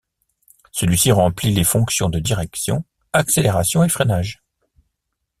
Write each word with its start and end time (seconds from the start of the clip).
Celui-ci 0.71 1.11
remplit 1.11 1.53
les 1.53 1.63
fonctions 1.63 2.09
de 2.09 2.17
direction, 2.17 2.83
accélération 3.13 3.83
et 3.83 3.89
freinage. 3.89 4.41